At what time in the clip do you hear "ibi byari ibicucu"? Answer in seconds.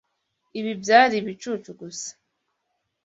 0.59-1.69